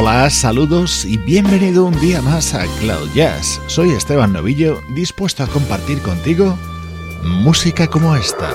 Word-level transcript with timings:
Hola, 0.00 0.30
saludos 0.30 1.04
y 1.04 1.18
bienvenido 1.18 1.84
un 1.84 1.98
día 1.98 2.22
más 2.22 2.54
a 2.54 2.64
Cloud 2.78 3.10
Jazz. 3.14 3.60
Soy 3.66 3.90
Esteban 3.90 4.32
Novillo, 4.32 4.80
dispuesto 4.90 5.42
a 5.42 5.48
compartir 5.48 6.00
contigo 6.02 6.56
música 7.24 7.88
como 7.88 8.14
esta. 8.14 8.48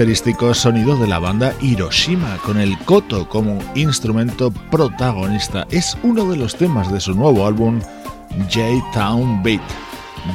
Característico 0.00 0.54
sonido 0.54 0.96
de 0.96 1.06
la 1.06 1.18
banda 1.18 1.54
Hiroshima, 1.60 2.38
con 2.38 2.58
el 2.58 2.78
koto 2.86 3.28
como 3.28 3.58
instrumento 3.74 4.50
protagonista. 4.50 5.66
Es 5.70 5.94
uno 6.02 6.24
de 6.24 6.38
los 6.38 6.56
temas 6.56 6.90
de 6.90 7.00
su 7.00 7.14
nuevo 7.14 7.46
álbum, 7.46 7.82
J-Town 8.50 9.42
Beat. 9.42 9.60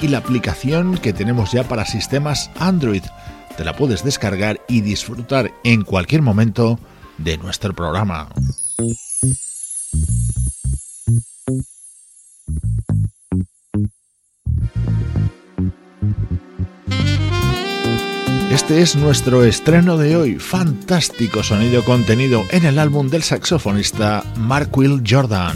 y 0.01 0.07
la 0.07 0.18
aplicación 0.18 0.97
que 0.97 1.13
tenemos 1.13 1.51
ya 1.51 1.63
para 1.65 1.85
sistemas 1.85 2.50
Android. 2.57 3.03
Te 3.57 3.63
la 3.63 3.75
puedes 3.75 4.03
descargar 4.03 4.59
y 4.68 4.81
disfrutar 4.81 5.51
en 5.63 5.83
cualquier 5.83 6.24
momento 6.24 6.80
de 7.19 7.38
nuestro 7.38 7.75
programa. 7.75 8.27
Este 18.73 18.81
es 18.81 18.95
nuestro 18.95 19.43
estreno 19.43 19.97
de 19.97 20.15
hoy, 20.15 20.39
fantástico 20.39 21.43
sonido 21.43 21.85
contenido 21.85 22.43
en 22.49 22.65
el 22.65 22.79
álbum 22.79 23.07
del 23.07 23.21
saxofonista 23.21 24.23
Mark 24.35 24.75
Will 24.75 25.03
Jordan. 25.07 25.55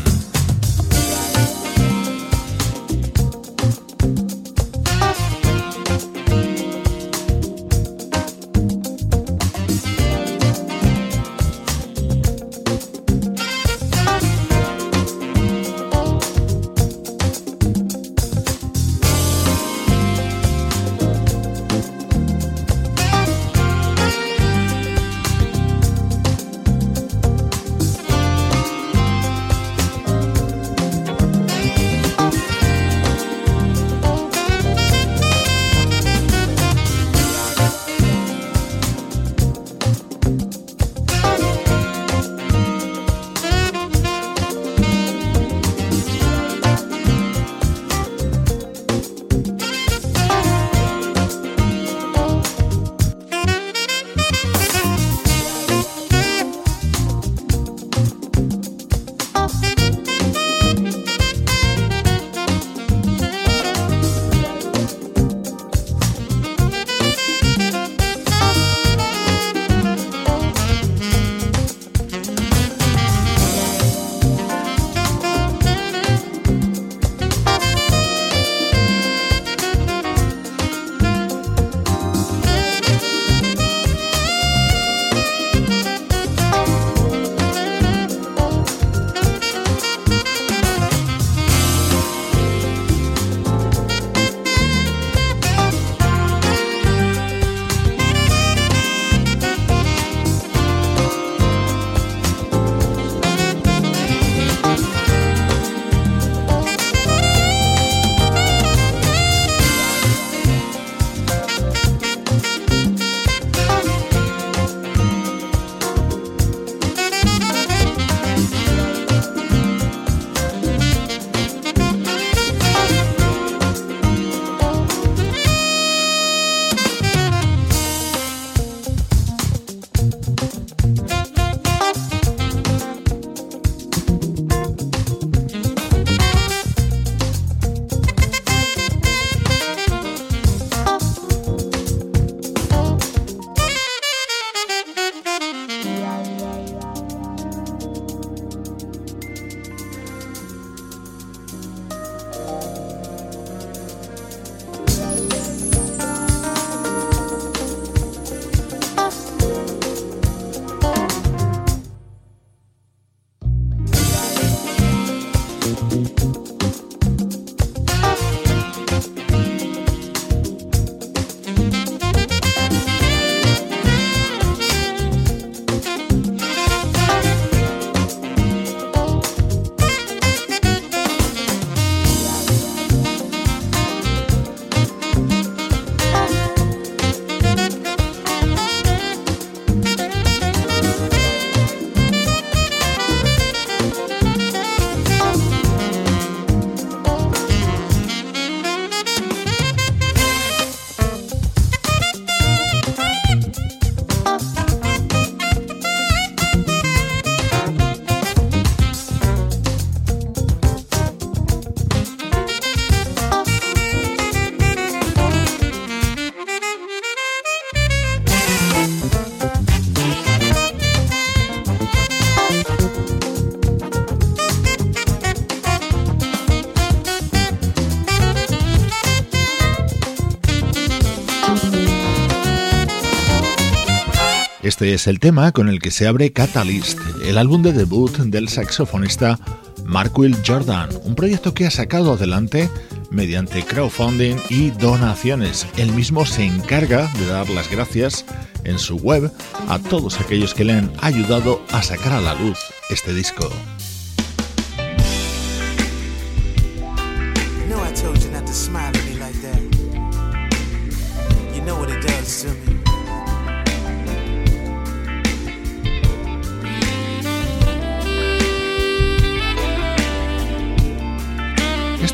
Este 234.68 234.94
es 234.94 235.08
el 235.08 235.22
tema 235.22 235.54
con 235.54 235.70
el 235.70 235.80
que 235.80 235.92
se 235.92 236.08
abre 236.08 236.34
Catalyst, 236.34 237.00
el 237.24 237.38
álbum 237.38 237.62
de 237.62 237.72
debut 237.72 238.12
del 238.18 238.50
saxofonista 238.50 239.40
Mark 239.86 240.20
Will 240.20 240.36
Jordan, 240.46 240.90
un 241.06 241.16
proyecto 241.16 241.54
que 241.54 241.66
ha 241.66 241.72
sacado 241.72 242.12
adelante 242.12 242.70
mediante 243.10 243.64
crowdfunding 243.64 244.36
y 244.50 244.72
donaciones. 244.72 245.66
Él 245.78 245.94
mismo 245.94 246.26
se 246.26 246.44
encarga 246.44 247.10
de 247.14 247.28
dar 247.28 247.50
las 247.50 247.72
gracias 247.72 248.26
en 248.66 248.78
su 248.78 248.98
web 248.98 249.32
a 249.70 249.80
todos 249.80 250.20
aquellos 250.20 250.54
que 250.54 250.66
le 250.66 250.74
han 250.74 250.92
ayudado 251.00 251.62
a 251.72 251.82
sacar 251.82 252.12
a 252.12 252.20
la 252.20 252.34
luz 252.34 252.60
este 252.90 253.14
disco. 253.14 253.50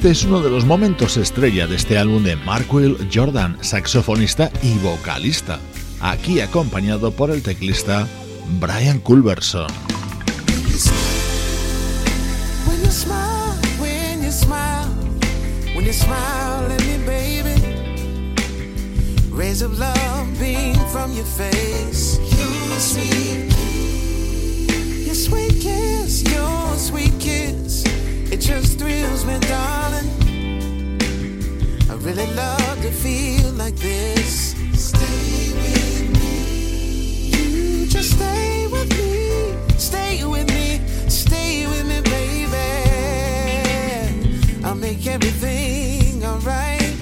Este 0.04 0.12
es 0.12 0.26
uno 0.26 0.42
de 0.42 0.50
los 0.50 0.66
momentos 0.66 1.16
estrella 1.16 1.66
de 1.66 1.78
este 1.78 1.98
álbum 1.98 2.26
de 2.26 2.36
Mark 2.36 2.66
Will 2.74 2.98
Jordan, 3.10 3.58
saxofonista 3.62 4.52
y 4.62 4.78
vocalista, 4.80 5.62
aquí 6.02 6.42
acompañado 6.42 7.12
por 7.12 7.32
el 7.32 7.42
teclista 7.42 8.06
Brian 8.60 9.00
Culberson. 9.00 9.68
It 28.32 28.40
just 28.40 28.80
thrills 28.80 29.26
me, 29.26 29.40
darling. 29.40 30.10
I 31.90 31.96
really 31.96 32.28
love 32.34 32.82
to 32.82 32.92
feel 32.92 33.52
like 33.54 33.76
this. 33.76 34.56
Stay 34.74 35.52
with 35.54 36.10
me. 36.20 37.30
You 37.36 37.88
just 37.88 38.12
stay 38.12 38.68
with 38.68 38.90
me. 38.98 39.54
Stay 39.78 40.24
with 40.26 40.48
me. 40.50 40.82
Stay 41.10 41.68
with 41.68 41.86
me, 41.88 42.02
baby. 42.02 42.68
I'll 44.64 44.76
make 44.76 45.06
everything 45.08 46.24
alright. 46.26 46.94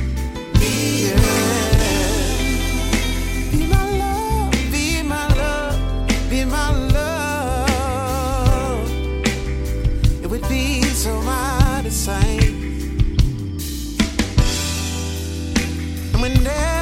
never 16.40 16.81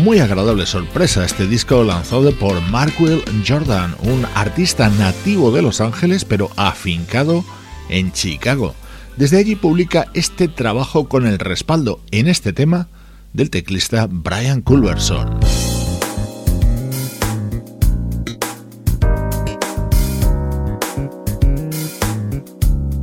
muy 0.00 0.18
agradable 0.18 0.66
sorpresa. 0.66 1.24
Este 1.24 1.46
disco 1.46 1.84
lanzado 1.84 2.32
por 2.32 2.60
Mark 2.62 2.94
Will 2.98 3.22
Jordan, 3.46 3.94
un 4.02 4.26
artista 4.34 4.88
nativo 4.88 5.52
de 5.52 5.62
Los 5.62 5.80
Ángeles 5.80 6.24
pero 6.24 6.50
afincado 6.56 7.44
en 7.88 8.10
Chicago. 8.12 8.74
Desde 9.16 9.38
allí 9.38 9.56
publica 9.56 10.06
este 10.14 10.48
trabajo 10.48 11.08
con 11.08 11.26
el 11.26 11.38
respaldo 11.38 12.00
en 12.10 12.28
este 12.28 12.52
tema 12.52 12.88
del 13.32 13.50
teclista 13.50 14.08
Brian 14.10 14.62
Culverson. 14.62 15.38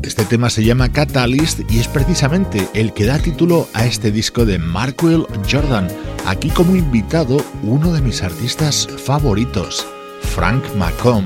Este 0.02 0.26
tema 0.26 0.50
se 0.50 0.64
llama 0.64 0.92
Catalyst 0.92 1.62
y 1.70 1.80
es 1.80 1.88
precisamente 1.88 2.68
el 2.74 2.94
que 2.94 3.06
da 3.06 3.20
título 3.20 3.68
a 3.74 3.86
este 3.86 4.12
disco 4.12 4.46
de 4.46 4.58
Mark 4.58 4.96
Will 5.04 5.28
Jordan 5.50 5.88
Aquí 6.28 6.50
como 6.50 6.76
invitado 6.76 7.38
uno 7.64 7.94
de 7.94 8.02
mis 8.02 8.22
artistas 8.22 8.86
favoritos, 9.06 9.88
Frank 10.24 10.62
McComb. 10.76 11.26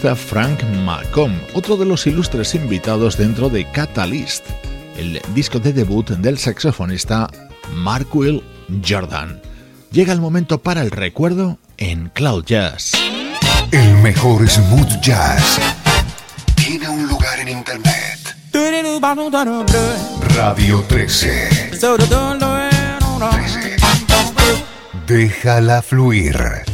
Frank 0.00 0.62
Malcolm, 0.84 1.38
otro 1.52 1.76
de 1.76 1.84
los 1.84 2.06
ilustres 2.06 2.54
invitados 2.54 3.18
dentro 3.18 3.50
de 3.50 3.70
Catalyst, 3.70 4.46
el 4.96 5.20
disco 5.34 5.58
de 5.58 5.74
debut 5.74 6.08
del 6.08 6.38
saxofonista 6.38 7.28
Markwell 7.74 8.42
Jordan. 8.88 9.42
Llega 9.90 10.14
el 10.14 10.20
momento 10.20 10.62
para 10.62 10.80
el 10.80 10.90
recuerdo 10.90 11.58
en 11.76 12.08
Cloud 12.08 12.44
Jazz. 12.46 12.92
El 13.70 13.94
mejor 13.98 14.48
smooth 14.48 14.98
jazz 15.02 15.58
tiene 16.54 16.88
un 16.88 17.06
lugar 17.06 17.38
en 17.40 17.48
internet. 17.50 18.34
Radio 20.34 20.82
13. 20.88 21.70
13. 23.28 23.76
Déjala 25.06 25.82
fluir. 25.82 26.71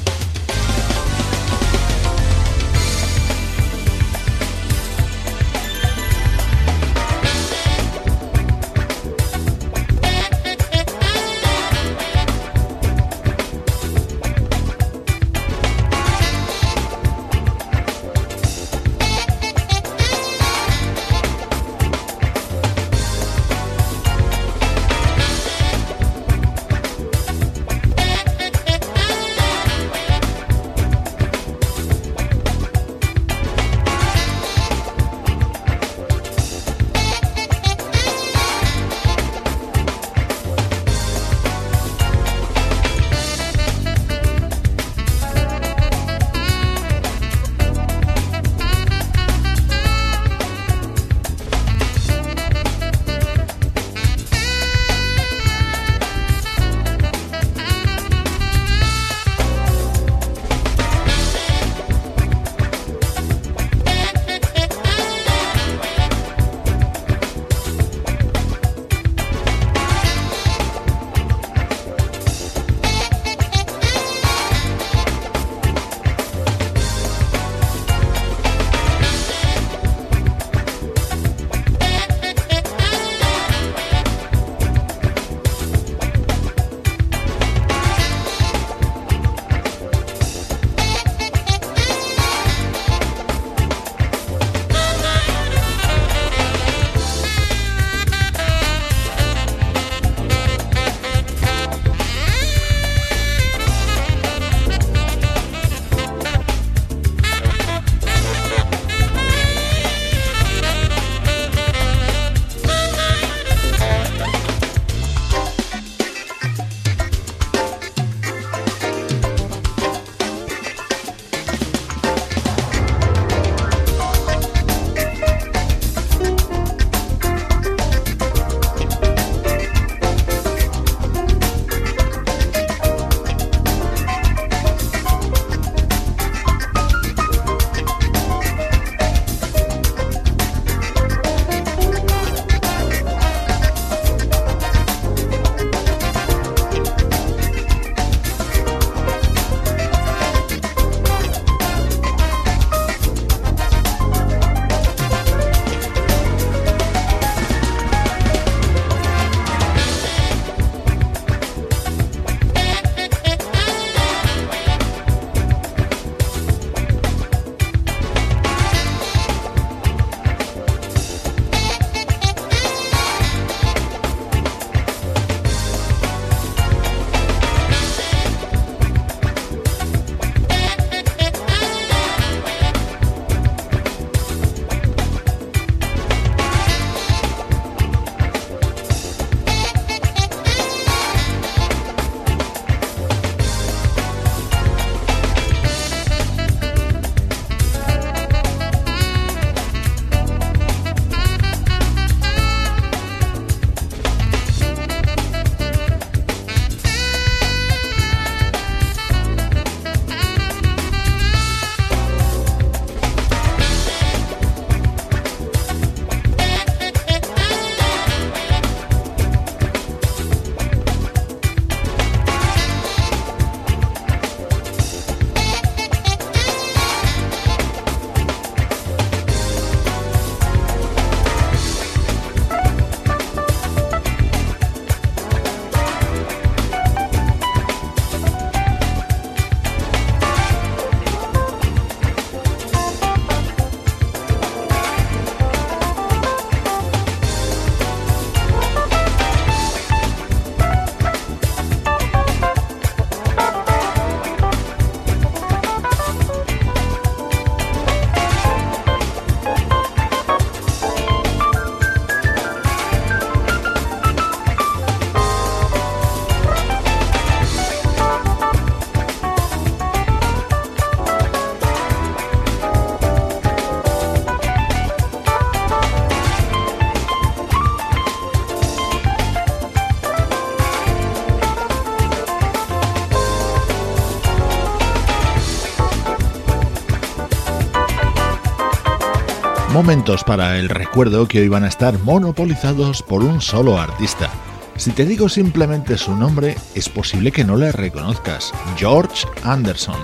Para 290.09 290.59
el 290.59 290.71
recuerdo 290.71 291.29
que 291.29 291.41
hoy 291.41 291.49
van 291.49 291.65
a 291.65 291.69
estar 291.69 291.99
monopolizados 291.99 293.03
por 293.03 293.23
un 293.23 293.43
solo 293.43 293.79
artista. 293.79 294.31
Si 294.77 294.91
te 294.93 295.05
digo 295.05 295.29
simplemente 295.29 295.99
su 295.99 296.17
nombre, 296.17 296.57
es 296.75 296.89
posible 296.89 297.31
que 297.31 297.45
no 297.45 297.57
le 297.57 297.73
reconozcas, 297.73 298.55
George 298.79 299.27
Anderson. 299.45 299.99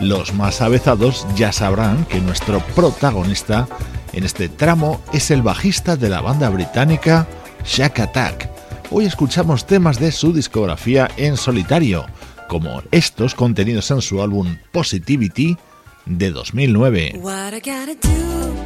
Los 0.00 0.34
más 0.34 0.60
avezados 0.62 1.24
ya 1.36 1.52
sabrán 1.52 2.04
que 2.06 2.20
nuestro 2.20 2.58
protagonista 2.74 3.68
en 4.12 4.24
este 4.24 4.48
tramo 4.48 5.00
es 5.12 5.30
el 5.30 5.42
bajista 5.42 5.96
de 5.96 6.08
la 6.08 6.20
banda 6.20 6.50
británica 6.50 7.28
Shack 7.64 8.00
Attack. 8.00 8.50
Hoy 8.90 9.04
escuchamos 9.04 9.64
temas 9.64 10.00
de 10.00 10.10
su 10.10 10.32
discografía 10.32 11.08
en 11.16 11.36
solitario, 11.36 12.04
como 12.48 12.82
estos 12.90 13.36
contenidos 13.36 13.92
en 13.92 14.02
su 14.02 14.20
álbum 14.20 14.56
Positivity 14.72 15.56
de 16.04 16.30
2009. 16.32 17.20
What 17.22 17.52
I 17.54 18.65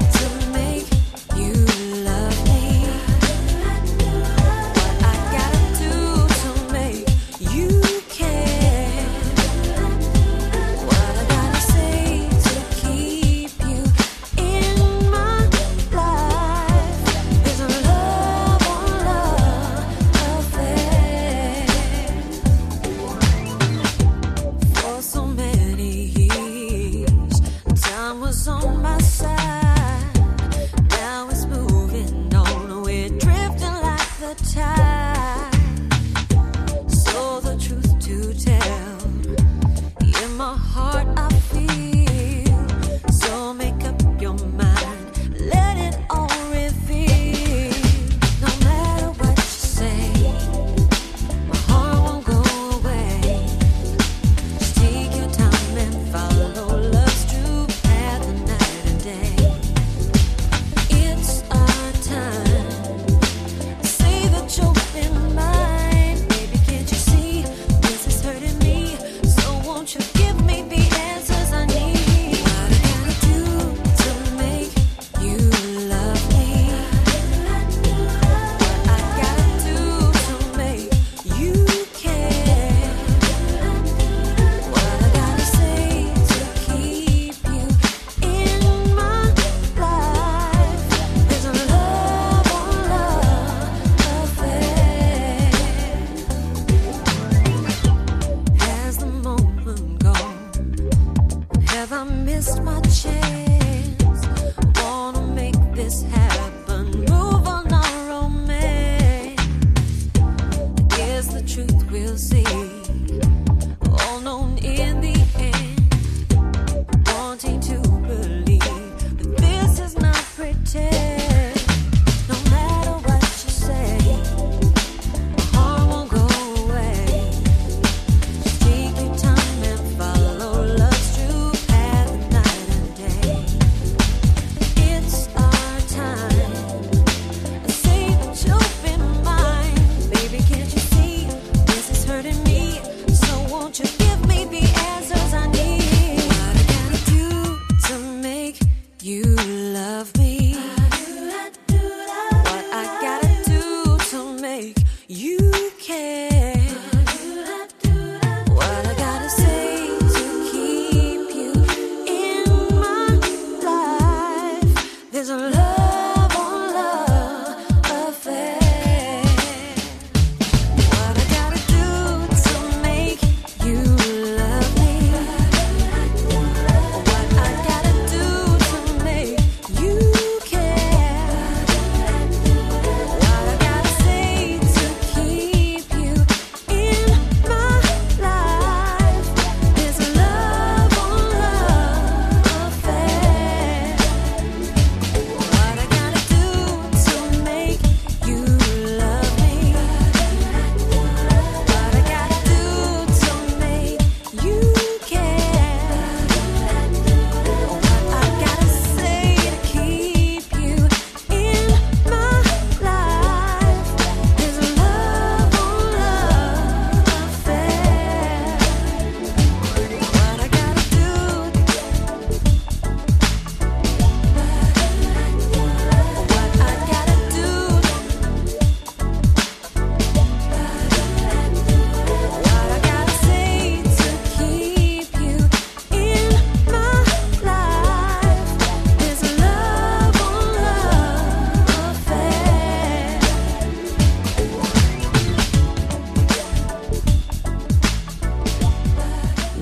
you 155.31 155.71
care. 155.79 156.30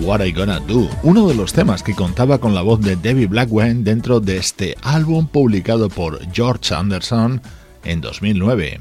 Gonna 0.08 0.58
Do, 0.60 0.88
uno 1.02 1.28
de 1.28 1.34
los 1.34 1.52
temas 1.52 1.82
que 1.82 1.94
contaba 1.94 2.38
con 2.38 2.54
la 2.54 2.62
voz 2.62 2.80
de 2.80 2.96
Debbie 2.96 3.26
Blackwell 3.26 3.84
dentro 3.84 4.20
de 4.20 4.38
este 4.38 4.74
álbum 4.82 5.26
publicado 5.26 5.90
por 5.90 6.18
George 6.32 6.74
Anderson 6.74 7.42
en 7.84 8.00
2009. 8.00 8.80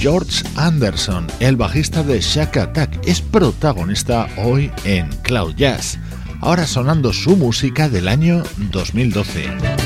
George 0.00 0.44
Anderson, 0.56 1.28
el 1.38 1.56
bajista 1.56 2.02
de 2.02 2.20
Shack 2.20 2.56
Attack, 2.56 3.06
es 3.06 3.20
protagonista 3.20 4.28
hoy 4.36 4.72
en 4.84 5.08
Cloud 5.22 5.54
Jazz. 5.54 5.96
ahora 6.40 6.66
sonando 6.66 7.12
su 7.12 7.36
música 7.36 7.88
del 7.88 8.08
año 8.08 8.42
2012. 8.72 9.79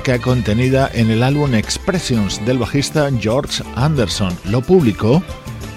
Contenida 0.00 0.90
en 0.94 1.10
el 1.10 1.22
álbum 1.22 1.54
Expressions 1.54 2.44
del 2.46 2.56
bajista 2.56 3.10
George 3.20 3.62
Anderson. 3.76 4.34
Lo 4.46 4.62
publicó 4.62 5.22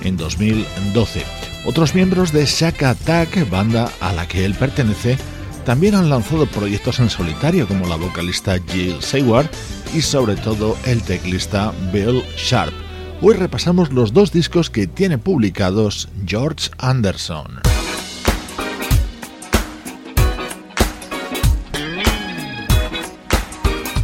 en 0.03 0.15
2012. 0.15 1.21
Otros 1.65 1.93
miembros 1.93 2.31
de 2.31 2.45
Shaka 2.45 2.91
Attack, 2.91 3.49
banda 3.49 3.91
a 3.99 4.13
la 4.13 4.25
que 4.25 4.45
él 4.45 4.53
pertenece, 4.53 5.17
también 5.65 5.95
han 5.95 6.09
lanzado 6.09 6.45
proyectos 6.45 6.99
en 6.99 7.09
solitario 7.09 7.67
como 7.67 7.87
la 7.87 7.97
vocalista 7.97 8.57
Jill 8.69 9.01
Seward 9.01 9.49
y 9.93 10.01
sobre 10.01 10.35
todo 10.35 10.77
el 10.85 11.01
teclista 11.01 11.73
Bill 11.91 12.23
Sharp. 12.37 12.73
Hoy 13.21 13.33
repasamos 13.35 13.91
los 13.91 14.13
dos 14.13 14.31
discos 14.31 14.69
que 14.69 14.87
tiene 14.87 15.17
publicados 15.17 16.07
George 16.25 16.69
Anderson. 16.77 17.74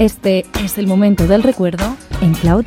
Este 0.02 0.48
es 0.66 0.80
el 0.80 0.88
momento 0.88 1.28
del 1.28 1.44
recuerdo 1.44 1.96
en 2.24 2.34
Cloud. 2.34 2.66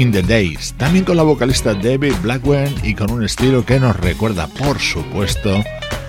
In 0.00 0.10
the 0.10 0.22
Days, 0.22 0.72
también 0.78 1.04
con 1.04 1.18
la 1.18 1.22
vocalista 1.22 1.74
David 1.74 2.14
Blackwell 2.22 2.74
y 2.82 2.94
con 2.94 3.10
un 3.10 3.22
estilo 3.22 3.66
que 3.66 3.78
nos 3.78 3.94
recuerda, 3.94 4.46
por 4.46 4.78
supuesto, 4.78 5.62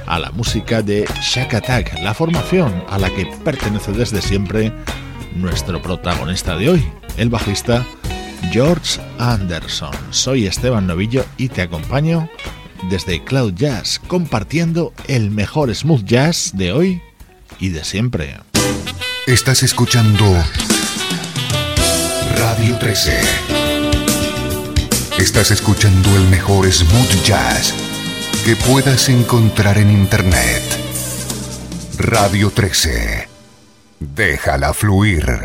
a 0.07 0.17
la 0.17 0.31
música 0.31 0.81
de 0.81 1.05
Shack 1.21 1.55
Attack, 1.55 1.99
la 2.01 2.13
formación 2.13 2.71
a 2.89 2.97
la 2.97 3.09
que 3.09 3.25
pertenece 3.43 3.91
desde 3.91 4.21
siempre 4.21 4.71
nuestro 5.35 5.81
protagonista 5.81 6.55
de 6.55 6.69
hoy, 6.69 6.85
el 7.17 7.29
bajista 7.29 7.85
George 8.51 9.01
Anderson. 9.19 9.93
Soy 10.11 10.47
Esteban 10.47 10.87
Novillo 10.87 11.25
y 11.35 11.49
te 11.49 11.61
acompaño 11.61 12.29
desde 12.89 13.21
Cloud 13.21 13.55
Jazz, 13.55 13.99
compartiendo 14.07 14.93
el 15.07 15.31
mejor 15.31 15.73
smooth 15.75 16.05
jazz 16.05 16.51
de 16.53 16.71
hoy 16.71 17.01
y 17.59 17.69
de 17.69 17.83
siempre. 17.83 18.37
Estás 19.27 19.63
escuchando 19.63 20.25
Radio 22.37 22.77
13. 22.79 23.50
Estás 25.21 25.51
escuchando 25.51 26.15
el 26.15 26.27
mejor 26.29 26.65
smooth 26.71 27.23
jazz 27.23 27.75
que 28.43 28.55
puedas 28.55 29.07
encontrar 29.07 29.77
en 29.77 29.91
Internet. 29.91 30.63
Radio 31.99 32.49
13. 32.49 33.27
Déjala 33.99 34.73
fluir. 34.73 35.43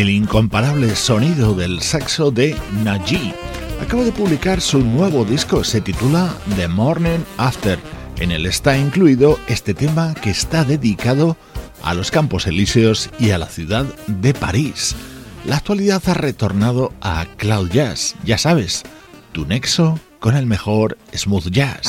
El 0.00 0.08
incomparable 0.08 0.96
sonido 0.96 1.54
del 1.54 1.82
saxo 1.82 2.30
de 2.30 2.56
Naji. 2.82 3.34
Acaba 3.82 4.02
de 4.02 4.12
publicar 4.12 4.62
su 4.62 4.78
nuevo 4.80 5.26
disco, 5.26 5.62
se 5.62 5.82
titula 5.82 6.34
The 6.56 6.68
Morning 6.68 7.18
After. 7.36 7.78
En 8.18 8.32
él 8.32 8.46
está 8.46 8.78
incluido 8.78 9.38
este 9.46 9.74
tema 9.74 10.14
que 10.14 10.30
está 10.30 10.64
dedicado 10.64 11.36
a 11.82 11.92
los 11.92 12.10
Campos 12.10 12.46
Elíseos 12.46 13.10
y 13.18 13.32
a 13.32 13.38
la 13.38 13.46
ciudad 13.46 13.84
de 14.06 14.32
París. 14.32 14.96
La 15.44 15.56
actualidad 15.56 16.02
ha 16.06 16.14
retornado 16.14 16.94
a 17.02 17.26
Cloud 17.36 17.70
Jazz, 17.70 18.14
ya 18.24 18.38
sabes, 18.38 18.84
tu 19.32 19.44
nexo 19.44 20.00
con 20.18 20.34
el 20.34 20.46
mejor 20.46 20.96
smooth 21.14 21.50
jazz. 21.50 21.86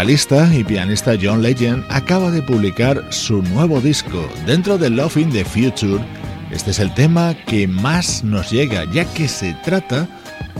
Vocalista 0.00 0.48
y 0.54 0.64
pianista 0.64 1.12
John 1.20 1.42
Legend 1.42 1.84
acaba 1.90 2.30
de 2.30 2.40
publicar 2.40 3.04
su 3.10 3.42
nuevo 3.42 3.82
disco. 3.82 4.26
Dentro 4.46 4.78
de 4.78 4.88
Love 4.88 5.18
in 5.18 5.30
the 5.30 5.44
Future, 5.44 6.02
este 6.50 6.70
es 6.70 6.78
el 6.78 6.94
tema 6.94 7.34
que 7.44 7.68
más 7.68 8.24
nos 8.24 8.50
llega, 8.50 8.90
ya 8.94 9.04
que 9.04 9.28
se 9.28 9.52
trata 9.62 10.08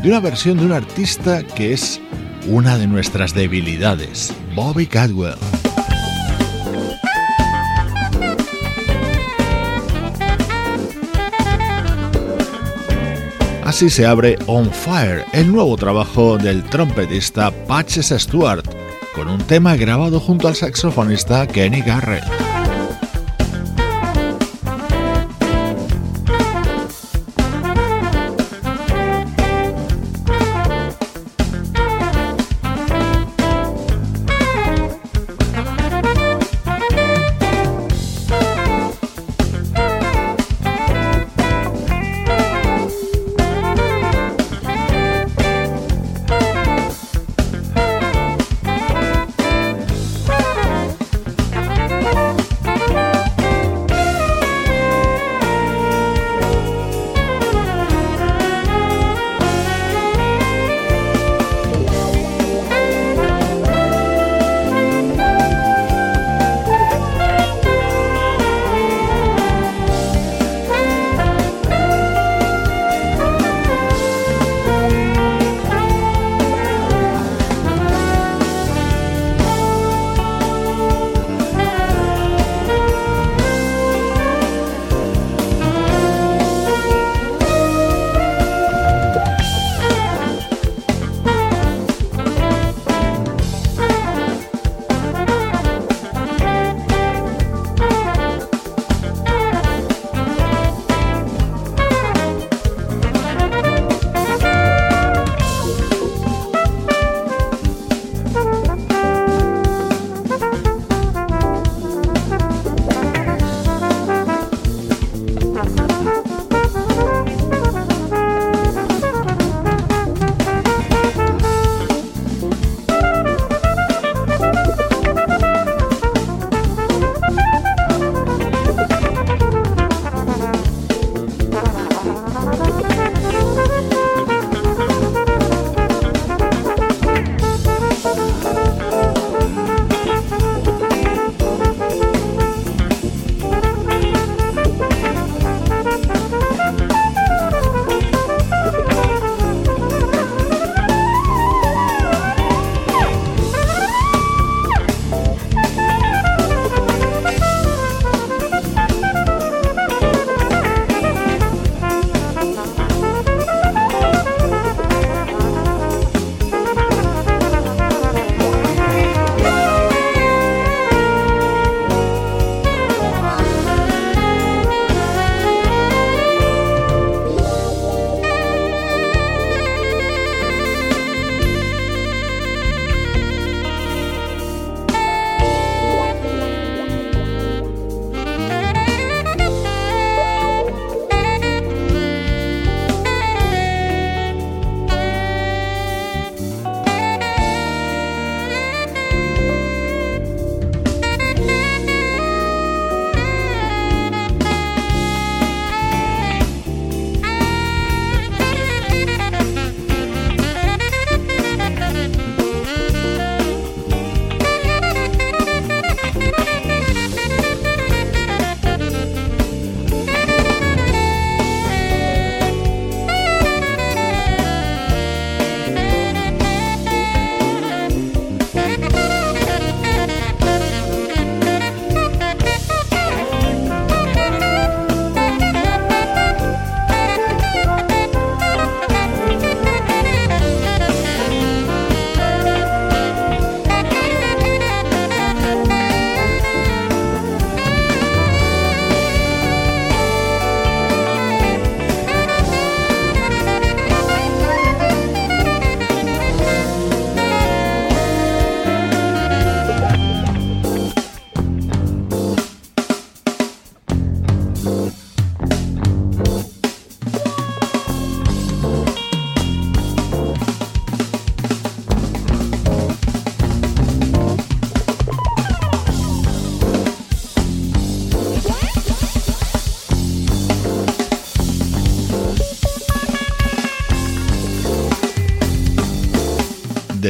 de 0.02 0.10
una 0.10 0.20
versión 0.20 0.58
de 0.58 0.66
un 0.66 0.72
artista 0.72 1.42
que 1.42 1.72
es 1.72 2.02
una 2.48 2.76
de 2.76 2.86
nuestras 2.86 3.32
debilidades, 3.32 4.30
Bobby 4.54 4.86
Cadwell. 4.86 5.38
Así 13.64 13.88
se 13.88 14.04
abre 14.04 14.38
On 14.46 14.70
Fire, 14.70 15.24
el 15.32 15.50
nuevo 15.50 15.78
trabajo 15.78 16.36
del 16.36 16.62
trompetista 16.64 17.50
Patches 17.66 18.14
Stewart 18.18 18.79
con 19.20 19.28
un 19.28 19.42
tema 19.42 19.76
grabado 19.76 20.18
junto 20.18 20.48
al 20.48 20.54
saxofonista 20.54 21.46
Kenny 21.46 21.82
Garrett. 21.82 22.39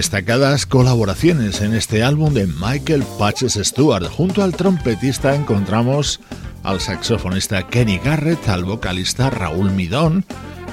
Destacadas 0.01 0.65
colaboraciones 0.65 1.61
en 1.61 1.75
este 1.75 2.03
álbum 2.03 2.33
de 2.33 2.47
Michael 2.47 3.05
Patches 3.19 3.61
Stewart. 3.63 4.07
Junto 4.07 4.43
al 4.43 4.57
trompetista 4.57 5.35
encontramos 5.35 6.21
al 6.63 6.81
saxofonista 6.81 7.67
Kenny 7.67 7.99
Garrett, 7.99 8.49
al 8.49 8.65
vocalista 8.65 9.29
Raúl 9.29 9.71
Midón, 9.73 10.25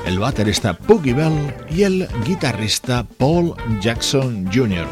el 0.06 0.18
baterista 0.18 0.78
Poogie 0.78 1.14
Bell 1.14 1.54
y 1.70 1.84
el 1.84 2.08
guitarrista 2.26 3.06
Paul 3.18 3.54
Jackson 3.82 4.50
Jr. 4.50 4.88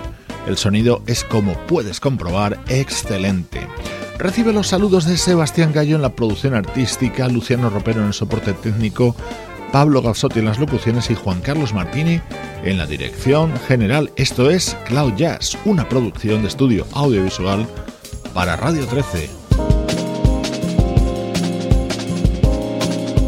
El 0.48 0.58
sonido 0.58 1.02
es, 1.08 1.24
como 1.24 1.54
puedes 1.66 2.02
comprobar, 2.02 2.60
excelente. 2.68 3.66
Recibe 4.18 4.52
los 4.52 4.68
saludos 4.68 5.06
de 5.06 5.16
Sebastián 5.16 5.72
Gallo 5.72 5.96
en 5.96 6.02
la 6.02 6.14
producción 6.14 6.56
artística, 6.56 7.30
Luciano 7.30 7.70
Ropero 7.70 8.02
en 8.02 8.08
el 8.08 8.14
soporte 8.14 8.52
técnico, 8.52 9.16
Pablo 9.72 10.02
Gazzotti 10.02 10.40
en 10.40 10.46
las 10.46 10.60
locuciones 10.60 11.10
y 11.10 11.16
Juan 11.16 11.40
Carlos 11.40 11.74
Martini 11.74 12.20
en 12.66 12.78
la 12.78 12.86
dirección 12.86 13.54
general. 13.68 14.12
Esto 14.16 14.50
es 14.50 14.76
Cloud 14.86 15.14
Jazz, 15.16 15.58
una 15.66 15.88
producción 15.88 16.42
de 16.42 16.50
estudio 16.50 16.86
audiovisual 16.94 17.66
para 18.34 18.56
Radio 18.56 18.86
13. 18.86 19.30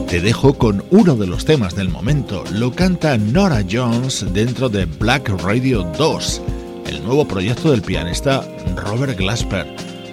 Te 0.10 0.22
dejo 0.22 0.54
con 0.54 0.84
uno 0.90 1.16
de 1.16 1.28
los 1.28 1.46
temas 1.46 1.76
del 1.76 1.90
momento. 1.90 2.44
Lo 2.52 2.72
canta 2.74 3.18
Nora 3.18 3.64
Jones 3.70 4.26
dentro 4.34 4.70
de 4.70 4.86
Black 4.86 5.30
Radio 5.44 5.84
2, 5.98 6.42
el 6.88 7.04
nuevo 7.04 7.28
proyecto 7.28 7.72
del 7.72 7.82
pianista 7.82 8.44
Robert 8.76 9.18
Glasper. 9.18 9.68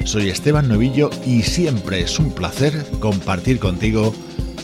Soy 0.05 0.29
Esteban 0.29 0.69
Novillo 0.69 1.09
y 1.25 1.43
siempre 1.43 2.01
es 2.01 2.19
un 2.19 2.31
placer 2.33 2.85
compartir 3.01 3.59
contigo 3.59 4.13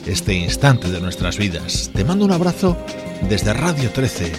este 0.06 0.34
instante 0.34 0.90
de 0.90 1.00
nuestras 1.00 1.38
vidas. 1.38 1.90
Te 1.94 2.04
mando 2.04 2.24
un 2.24 2.32
abrazo 2.32 2.76
desde 3.28 3.52
Radio 3.52 3.90
13. 3.90 4.32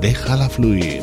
Déjala 0.00 0.48
fluir. 0.48 1.02